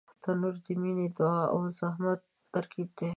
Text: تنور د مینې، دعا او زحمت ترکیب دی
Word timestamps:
تنور 0.23 0.55
د 0.65 0.67
مینې، 0.81 1.07
دعا 1.17 1.41
او 1.53 1.61
زحمت 1.79 2.19
ترکیب 2.53 2.89
دی 2.97 3.09